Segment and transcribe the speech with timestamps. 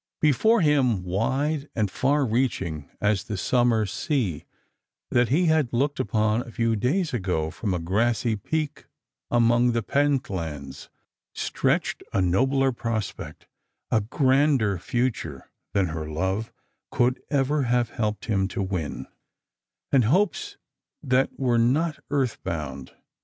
[0.19, 4.45] Before him, wide and far reaching as the summer sc^a
[5.11, 8.87] that he had looked upon a few days ago from a grassy peak
[9.29, 10.89] among the Pentlands,
[11.35, 13.45] stretched a nobler prospect,
[13.91, 16.51] a grander future than her love
[16.89, 19.05] could ever have helped him to win,
[19.91, 20.57] and hopes
[21.03, 22.91] that were not earth bound.